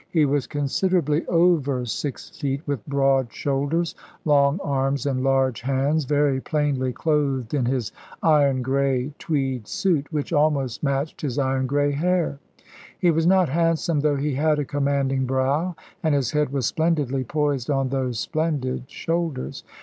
He 0.09 0.25
was 0.25 0.47
considerably 0.47 1.27
over 1.27 1.85
six 1.85 2.31
feet, 2.31 2.63
with 2.65 2.83
broad 2.87 3.31
shoulders, 3.31 3.93
long 4.25 4.59
arms, 4.63 5.05
and 5.05 5.23
large 5.23 5.61
hands, 5.61 6.05
very 6.05 6.41
plainly 6.41 6.91
clothed 6.91 7.53
in 7.53 7.65
his 7.65 7.91
iron 8.23 8.63
grey 8.63 9.13
tweed 9.19 9.67
suit, 9.67 10.11
which 10.11 10.33
almost 10.33 10.81
matched 10.81 11.21
his 11.21 11.37
iron 11.37 11.67
grey 11.67 11.91
hair. 11.91 12.39
He 12.97 13.11
was 13.11 13.27
not 13.27 13.49
handsome, 13.49 13.99
though 13.99 14.15
he 14.15 14.33
had 14.33 14.57
a 14.57 14.65
commanding 14.65 15.27
brow 15.27 15.75
and 16.01 16.15
his 16.15 16.31
head 16.31 16.51
was 16.51 16.65
splendidly 16.65 17.23
poised 17.23 17.69
on 17.69 17.89
those 17.89 18.17
splendid 18.17 18.89
shoulders. 18.89 19.63